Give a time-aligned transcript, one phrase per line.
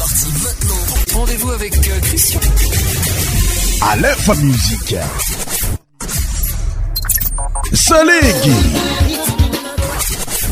[0.00, 0.74] maintenant.
[1.14, 2.40] Rendez-vous avec euh, Christian.
[3.82, 4.94] À l'info musique.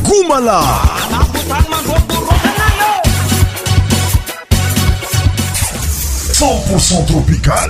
[0.03, 0.61] Goumala.
[6.77, 7.69] Cent tropical.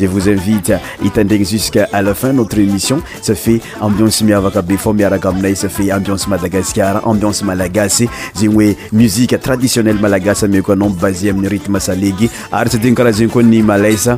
[0.01, 0.73] je vous invite
[1.03, 5.69] hitandregny jusqu'à la fin notre émission sa fait ambiance miavaka be fa miaraka aminay sa
[5.69, 11.49] fait ambiance madagascar ambiance malagasy zegny oe musiqe traditionnele malagasy ami ko anaom base amin'ny
[11.55, 12.27] rythme salegy
[12.61, 14.17] ary sy tiny karaha zegny koa ny malaisa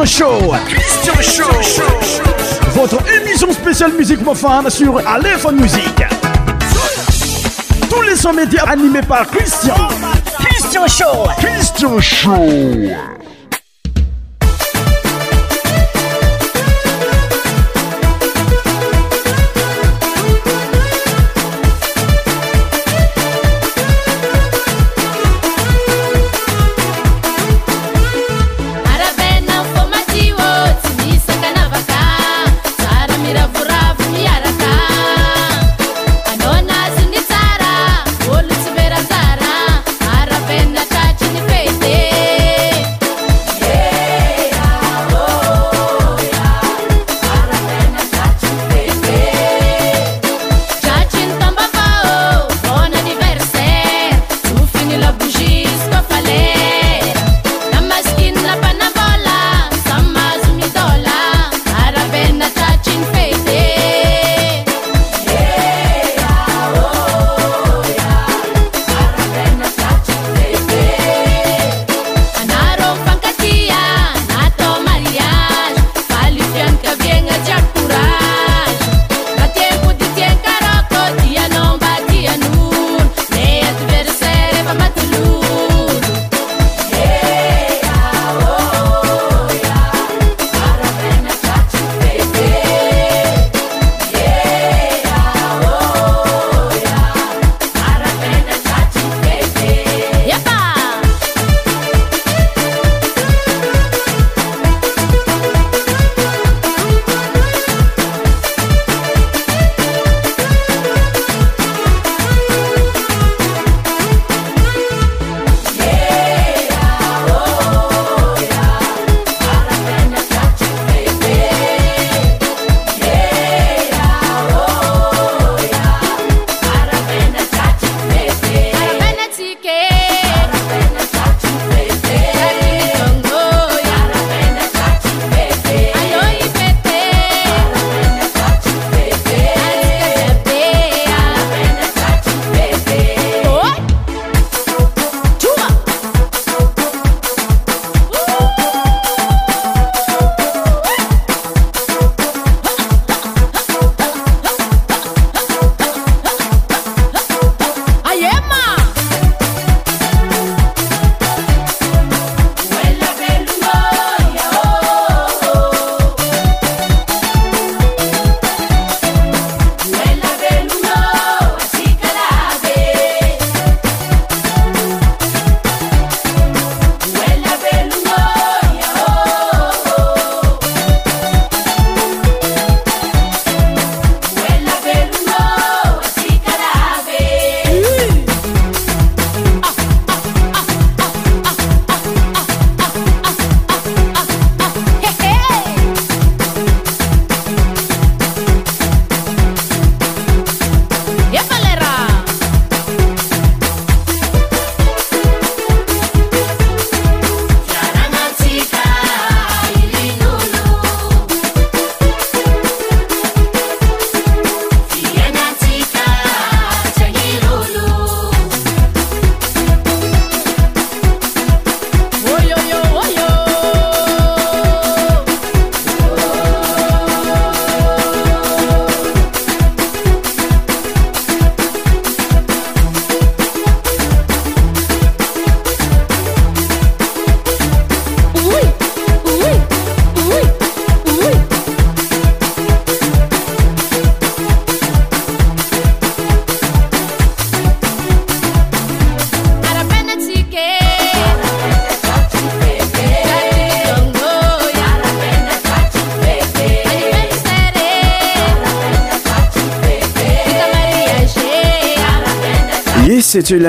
[12.43, 12.93] in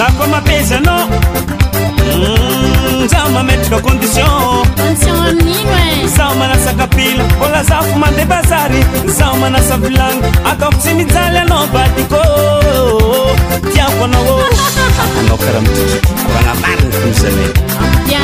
[0.00, 0.26] zaka mm, e?
[0.26, 1.08] mapezy anao
[3.10, 4.66] zaho mamedraka conditionn
[6.16, 8.80] zaho manasa kapela bola za fo mandehabazary
[9.18, 12.20] zaho manasa vilanga atao sy mizaly anao badikô
[13.72, 15.74] tiako naoanao karahami
[16.28, 18.19] fanamarina tozameny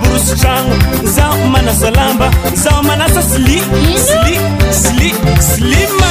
[0.00, 0.72] bros trano
[1.06, 3.62] zao manasa lamba zao manasa sli
[3.96, 4.38] sli
[4.70, 6.02] sli slim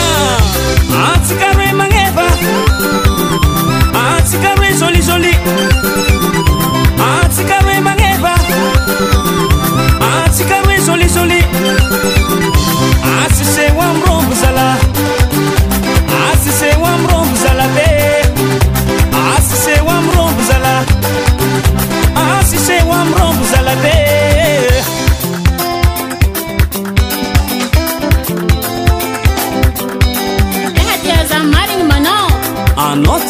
[1.08, 5.34] atskare maevatre zolizoly
[7.24, 8.34] atsremaeva
[10.40, 11.42] srezolizoly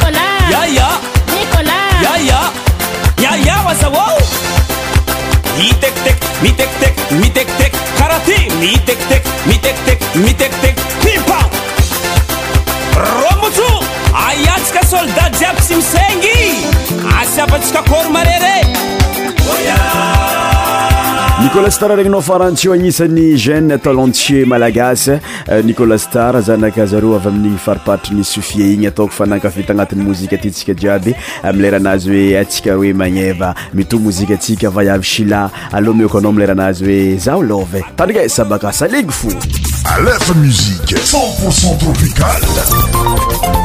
[0.00, 0.90] kaaayaya
[3.22, 4.18] iaia azaoao
[5.58, 11.40] mitekitek mitektek mitekiteky karaha ty mitektek mitetek mitektek pimpa
[13.14, 13.68] rômotso
[14.26, 16.68] aiatsaka soldat jiaby sy misangy
[17.24, 18.62] asyabatsika kôry mare rey
[19.48, 19.83] oh,
[21.54, 25.12] nolastar regnynao farantio agnisan'ny jene talencie malagasy
[25.46, 31.14] euh, nikolastar zanaka azareo avy amin'igny fariparitryni sofie igny ataoko fanakafita anatin'y mozika atytsika jiaby
[31.44, 37.42] amleranazy oe atsika e magneva mito mozika atsika vaiavy shila aloha miokoanao amileranazy oe zao
[37.42, 39.28] lov tarika sabakasyalegy fo
[39.96, 43.63] alefa mzie c0pocent tropical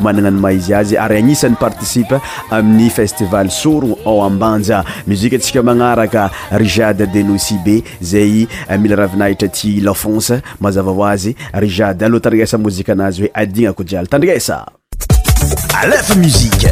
[0.03, 2.11] ainyaaaaizyazy ary anisanypartiip
[2.51, 14.05] aminny festival soron ambanja mzisika manarakariaddenosibe zayiaiahitratlfonc eh, azavaazy riad ala tandriesamoziazy oe aina koial
[14.07, 14.65] tandriesa
[15.73, 16.67] à la musique.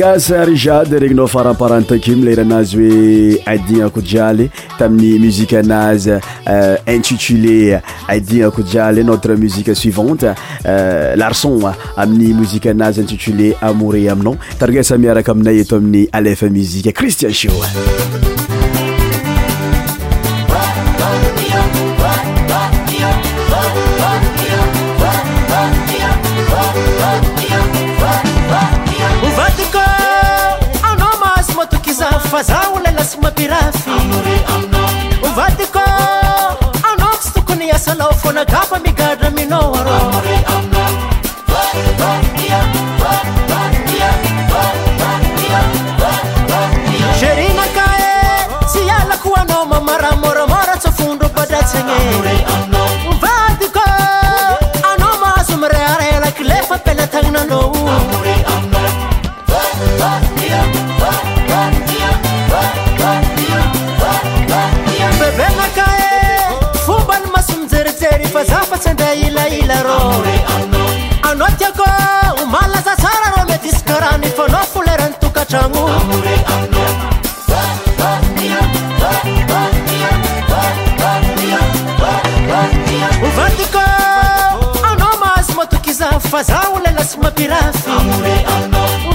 [0.00, 4.46] gasant rijade regninao faramparany take mileiranazy hoe idin akojaly
[4.78, 6.10] tamin'ny musike anazy
[6.48, 10.24] euh, intitulé euh, idin akojale notre musique suivante
[10.64, 11.60] euh, larçon
[11.98, 17.66] amin'ny musike anazy intitulé amouré aminao tarigasa miaraka aminay eto amin'ny alefa muzike cristian shioa
[32.32, 33.90] fazaolelask mapirafy
[35.28, 35.80] ovatyko
[36.90, 39.98] anosy tokony asala fonagafa migadra minoaro
[47.20, 48.10] serinaka e
[48.72, 50.30] sy alakoanomamaramo
[75.58, 76.26] anovadikô
[84.84, 87.90] anao mahazy matoki za faza ola lasy mampirafy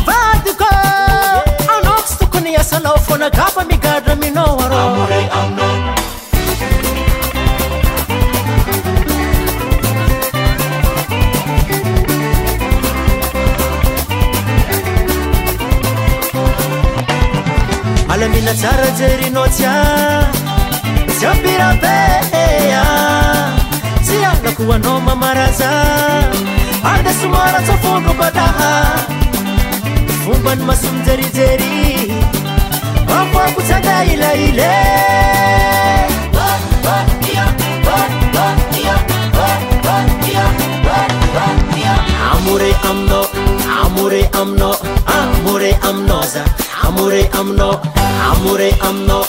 [0.10, 0.66] vadikô
[1.80, 3.62] anao sy tokony asalao fonagafo
[47.06, 47.80] amore amno
[48.30, 49.22] amore amno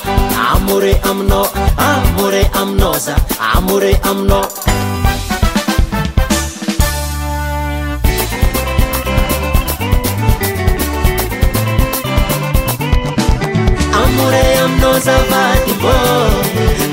[0.50, 1.40] amore amno
[1.76, 3.14] amore amnosa
[3.52, 4.40] amore amno
[13.92, 15.96] amore amnosa vatibo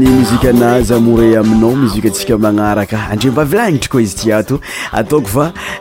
[0.00, 4.56] ny muzika anazyamore aminao muzikaantsika magnaraka andre mbavilagnitry koa izy ti ato
[4.92, 5.46] ataoko fa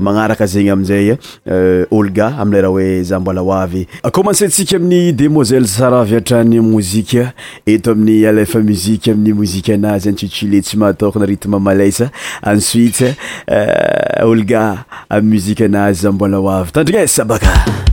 [0.00, 6.60] magnaraka zegny amizay eh, olga amileraha hoe zah mbola hoavy akommansantsika amin'ny demoiselle sara viatrany
[6.60, 7.32] mozika
[7.66, 12.10] eto amin'ny alfa muzika amin'ny mozika anazy any tsutile tsy mahatokana ritme malaisa
[12.52, 13.14] ensuite
[13.48, 17.91] eh, olga amiy muzika anazy zah mbola hoavy tandrina ezy sabaka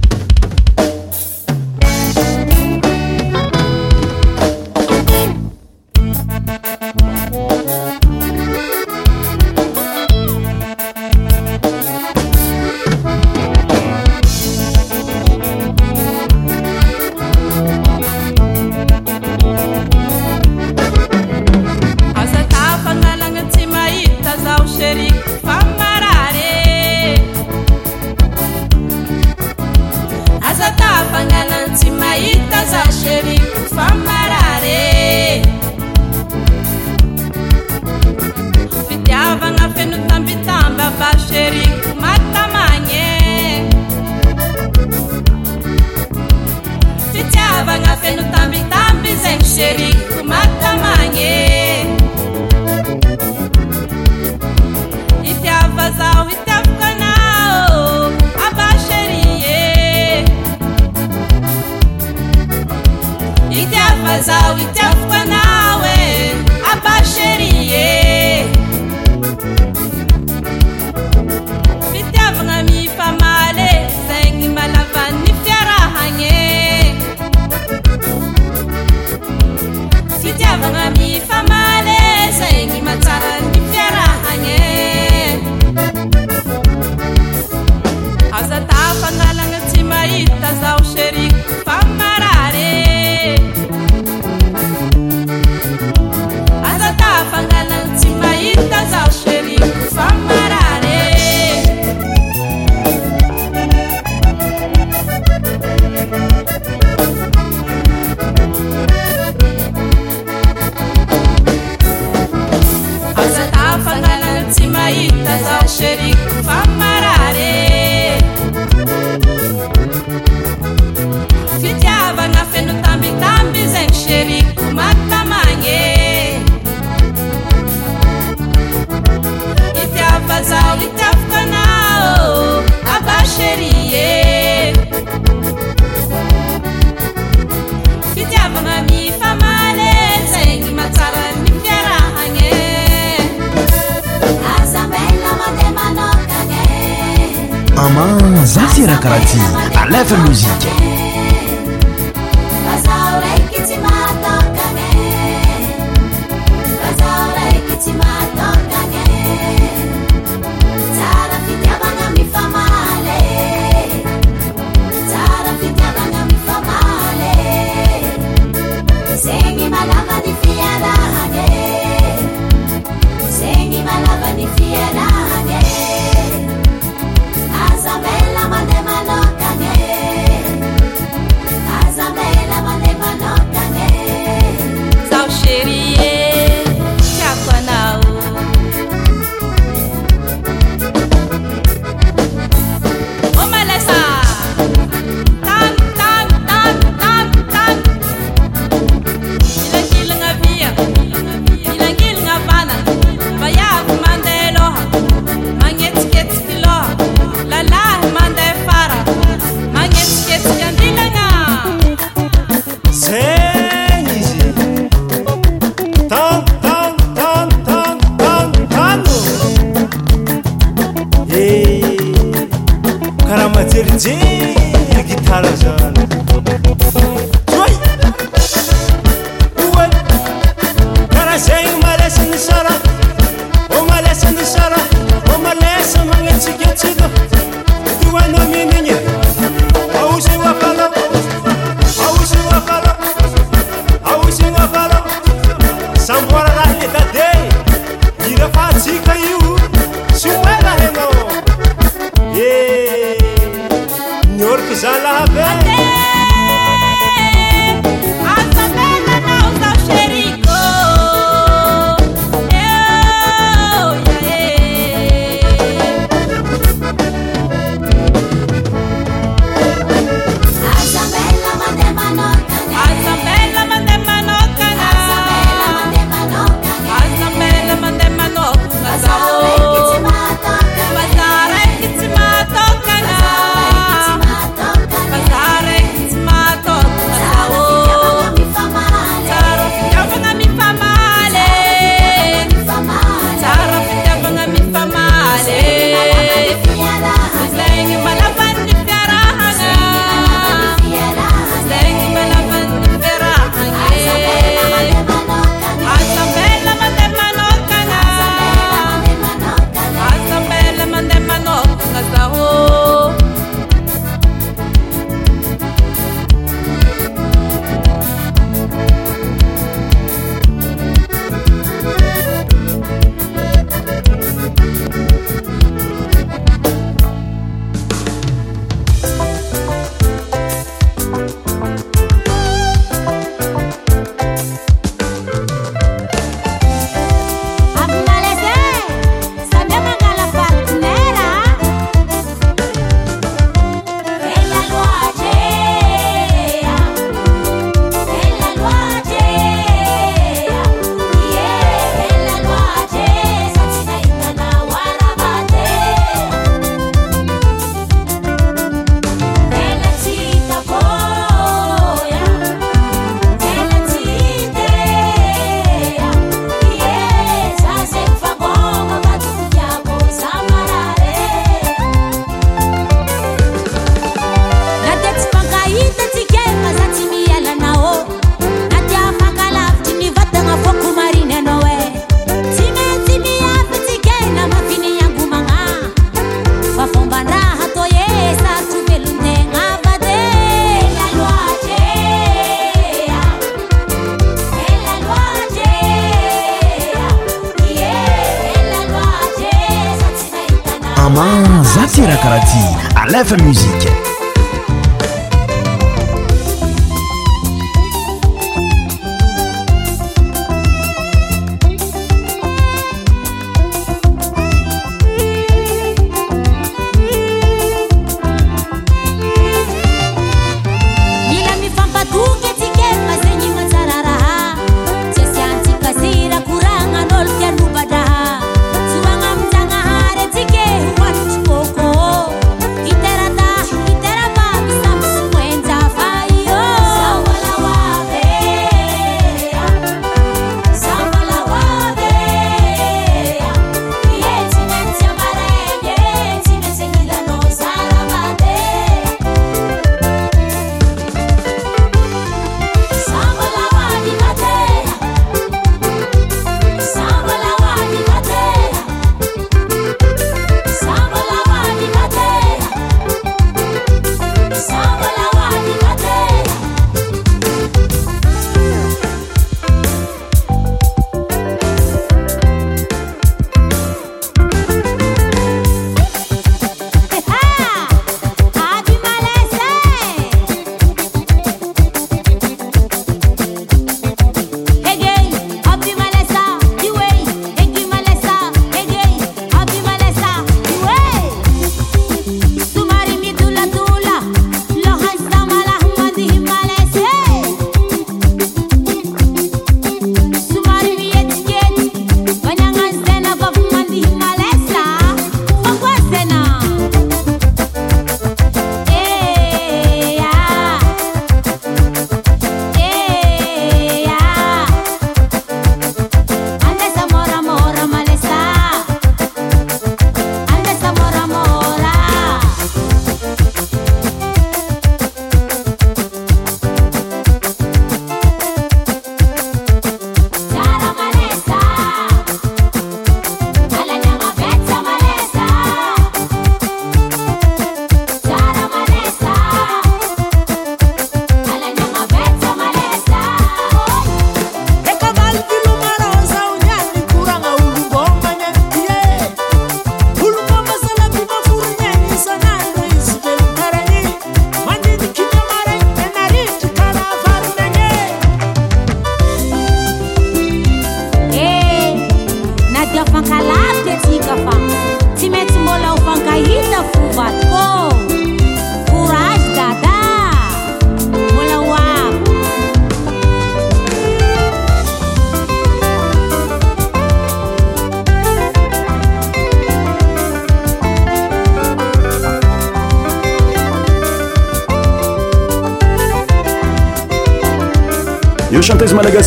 [403.19, 403.68] 9 musiques.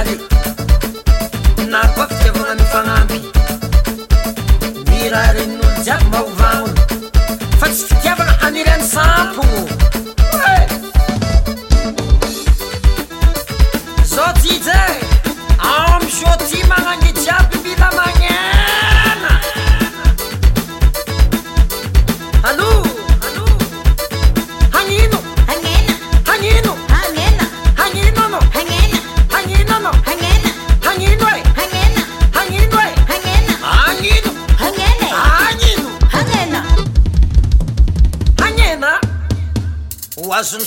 [0.00, 0.39] Mari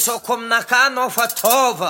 [0.06, 1.90] сו коm нака ноva тоvа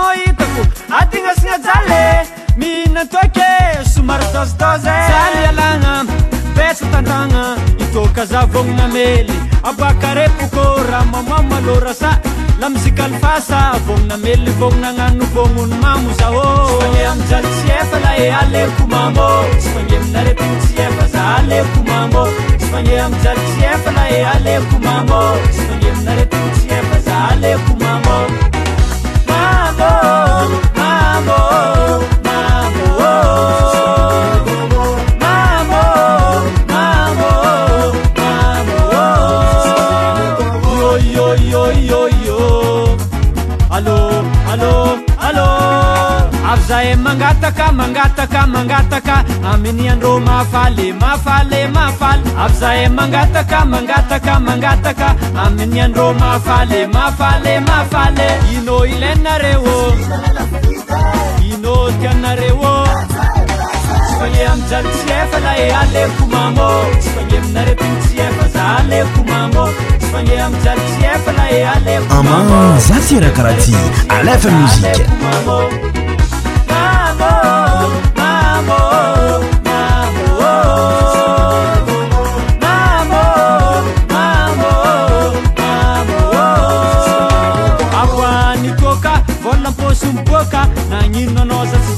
[0.00, 0.66] itako
[1.00, 2.26] atignasagna jale
[2.56, 6.04] mihinatoke somary tozoz jaly alagna
[6.56, 7.42] betsa tandagna
[7.78, 9.32] itôka za vognana mely
[9.62, 12.10] aboakarekokô raha mamoam malorasa
[12.60, 16.64] la mizikalfasa vognana meliy vognana agnanono vognony mamo zaô oh.
[46.84, 47.80] ama
[72.78, 73.72] za tsy rakaraha tsy
[74.08, 75.93] alefa mizika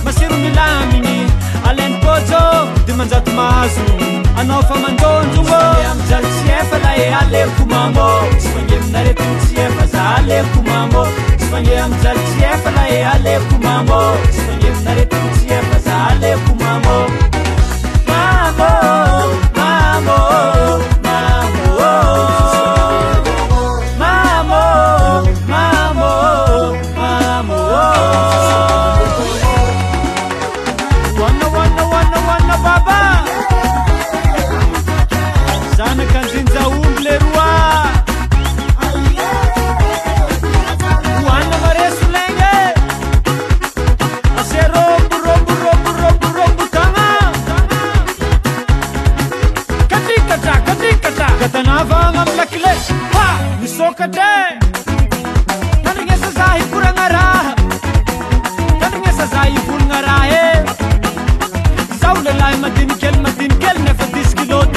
[0.05, 1.17] masiro milamigny
[1.69, 2.41] alanypôjo
[2.87, 3.85] de manjaty mazo
[4.39, 5.83] anao fa mandônjogôay
[6.61, 7.95] efa ae alekomam
[8.41, 10.91] syfaenaetn y efa za alekomam
[11.53, 16.92] fange amjal tiekalae alekomamosyanye naretaosiekazaalekomamo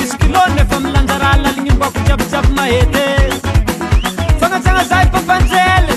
[0.08, 3.06] sykilonefa milanjara laligny mbôko jiabyjiaby mahety
[4.40, 5.94] fagnajagna za papanjely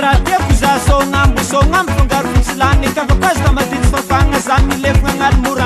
[0.00, 5.65] raha tia ko za sôgnambo sognambo fongarooosylany kavakoazy ta madidsy fafahagna za milefigna agnalo moa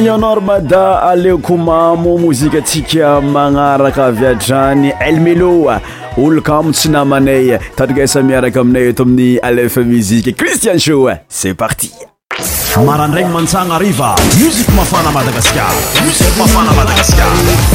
[0.00, 5.76] nianor mada aleokomamo mozikaatsika magnaraka avyatrany elmeloa
[6.24, 11.90] olo kamo tsy namanay tatakasa miaraka aminay eto amin'ny alefa muzike cristian shoa cet parti
[12.86, 15.70] marandragny mantsagna ariva musiko mafana madagasikar
[16.06, 17.73] musiko mafana madagaskar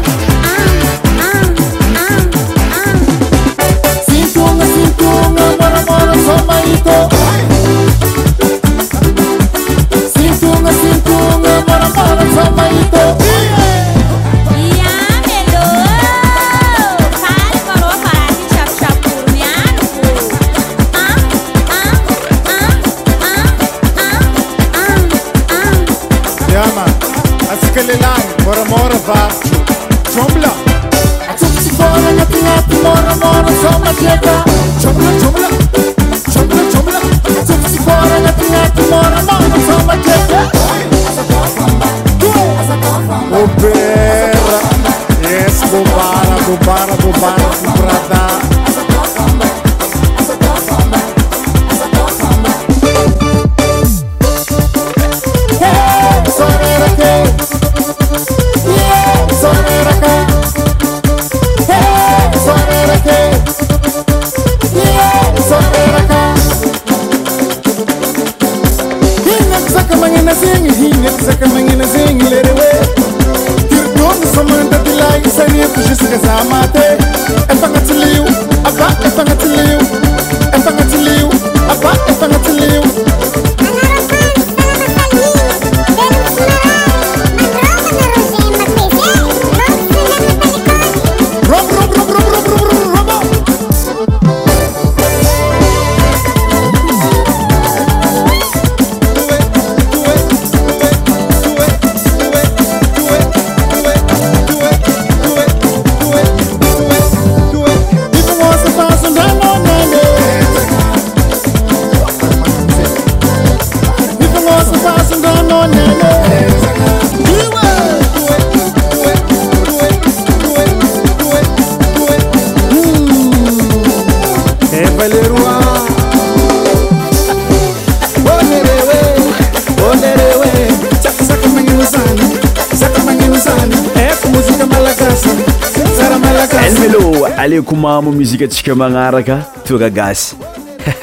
[137.64, 140.36] komamo muzika atsika magnaraka toaka gasy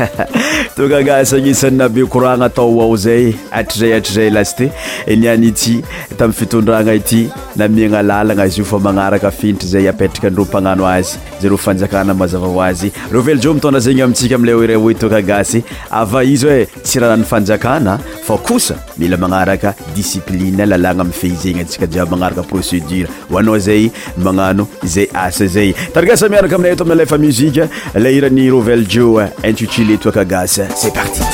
[0.76, 4.72] toaka gasy agnisanyna be kouragna atao ao zay atrizay atrzay laste
[5.08, 5.82] aniany ity
[6.18, 12.14] tamiy fitondrana ity namina lalana azyo fa manaraka finitry zay aetraka nro mpanano azy zarfajakana
[12.14, 21.02] mazavahoazy mia zeny amtsika al oeok syizye tsrha anyfankaa a s mila manaraka discipline lalana
[21.02, 26.76] amfeyzeny tsikajiaymanarakaprocédure oanao zay manano zay sa zaytasaiaaka amiay
[27.12, 31.24] eami irnyrej iulétok sy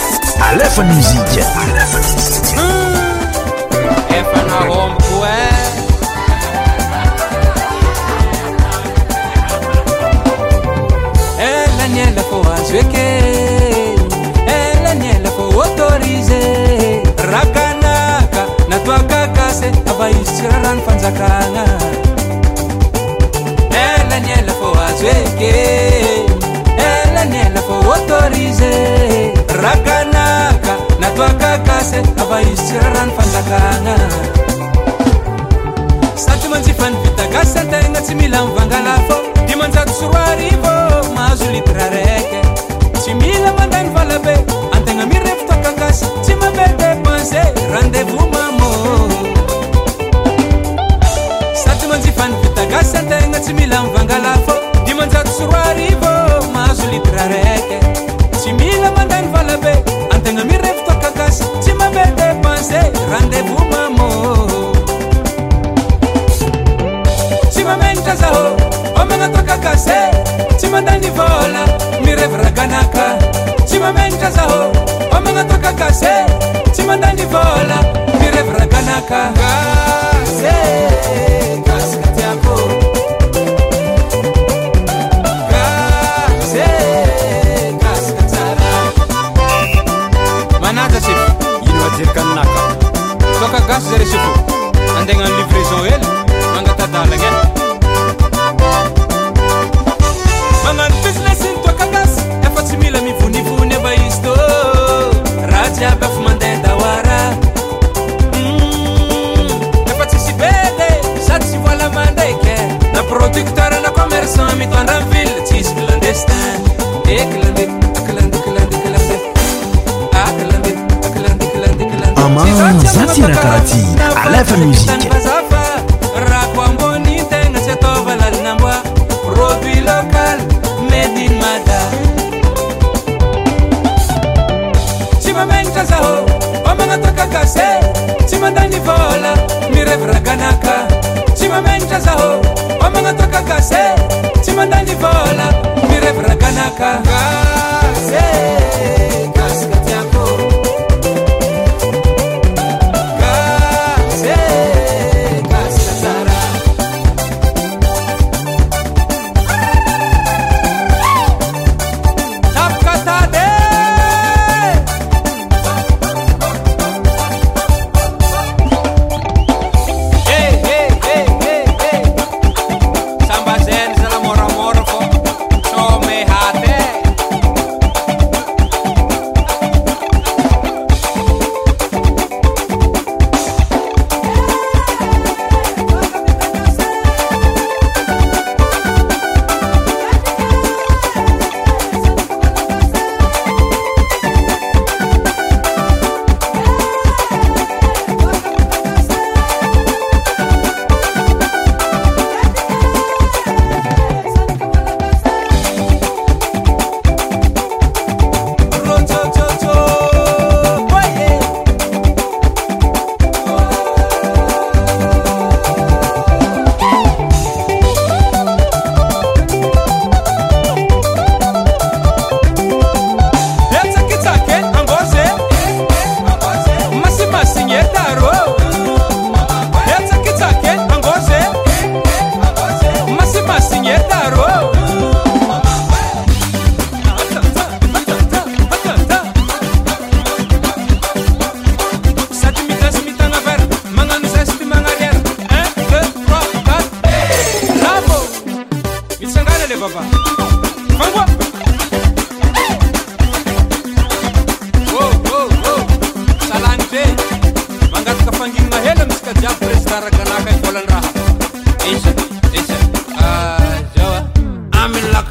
[20.48, 21.64] raharano fanakana
[23.84, 25.52] elany ela fô azo eke
[27.04, 28.74] elany ela fô autorizé
[29.64, 30.72] rakanaka
[31.02, 31.90] natoaka gas
[32.22, 33.94] afa izy tsyrarano fanjakana
[36.24, 39.16] saty manjifany vita gasy ategna tsy mila mi vangala fô
[39.46, 40.74] dimanjako soro arivô
[41.16, 41.89] mahazo lita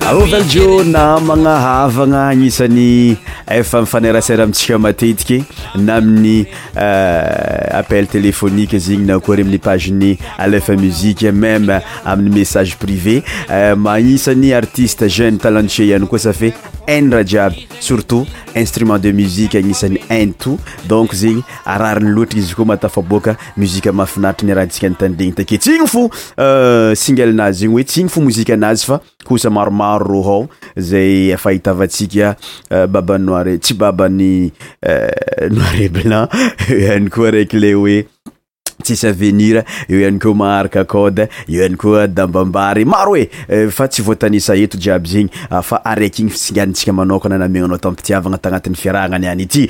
[0.05, 3.15] ao veljo na magnahavagna agnisany
[3.47, 5.43] efa mifaneraha sera amitsika matetiky
[5.75, 11.79] na amin'ny euh, appel téléphonique zyigny na ko re ami'ny pageny alefa muziqe même euh,
[12.05, 16.53] amin'ny message privé euh, magnisany artiste jeune talentuer iany koa safe
[16.97, 18.25] nraha jiaby surtout
[18.55, 20.55] instrument de musique agnisan'ny an to
[20.89, 25.67] donc zegny arariny loatryy izy koa mahatafaboaka muzika mafinaitry ny raha tsika nytandregny take ts
[25.75, 26.07] igny fo
[26.39, 31.29] euh, singelenazy zigny hoe tsy igny fo mozika anazy fa kosa maromaro rôh ao zay
[31.31, 32.35] efahitavytsika
[32.71, 34.31] euh, babany noiré tsy babany
[34.85, 36.33] euh, noiré blanc
[36.95, 38.01] any koa raky le oe
[38.83, 43.87] tsisy venir eo ihany koa maharaka kode eo ihany koa dambambary maro oe eh, fa
[43.87, 48.77] tsy voatanisa eto jiaby zegny ah, fa araiky igny singanintsika manokana anamegnanao tam pitiavagna tagnatin'ny
[48.83, 49.67] fiarahagnany any ity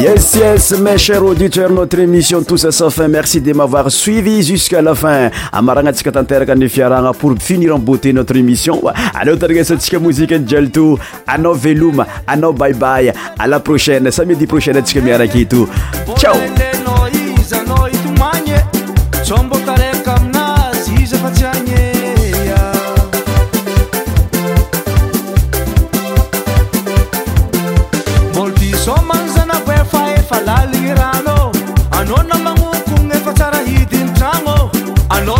[0.00, 4.42] yes yes mas cher auditeur notre émission tous à sa fin merci de m'avoir suivi
[4.42, 8.82] jusqu'à la fin amaragnatsika tanterakanefiaragna pour finir en bote notre émission
[9.14, 14.76] alo taregesa tsika mousiqe an jialto ana velum ana baibay à la prochaine samédi prochaine
[14.76, 16.36] atsika miarakitoiao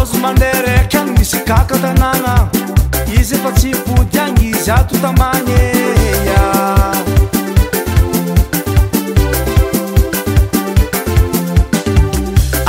[0.06, 2.34] z mandeha raika an misy kaka tanagna
[3.20, 6.44] izy efa tsy body agna izy ato tamagnea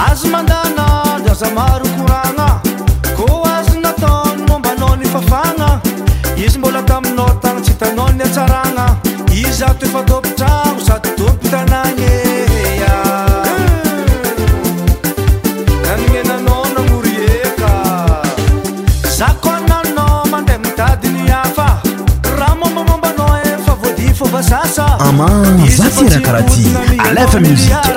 [0.10, 0.86] azo mandana
[1.26, 2.48] da zamaro koragna
[3.18, 3.26] ko
[3.58, 5.70] azo nataony nombanao nifafagna
[6.46, 8.86] izy mbola taminao tanatsy hitanaony atsaragna
[9.34, 10.37] izy atoefat
[25.78, 26.66] zatira karati
[27.10, 27.92] aleva musiqe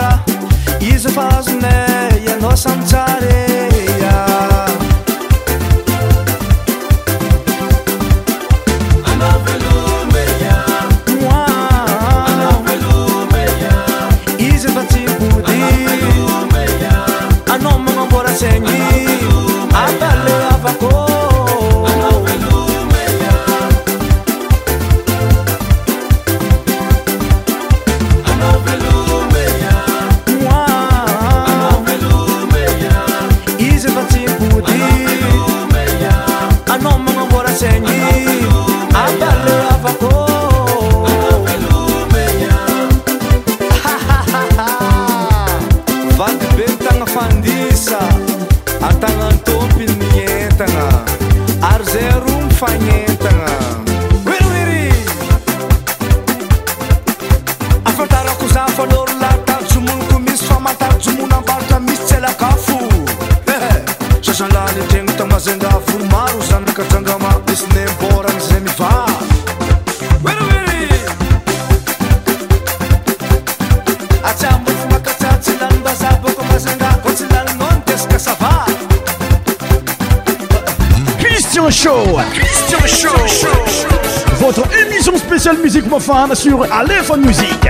[85.98, 87.68] famm sur alefone musiq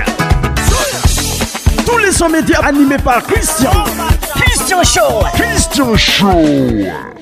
[1.89, 3.71] tous les son média animé par christian
[4.35, 7.20] cristian how christian show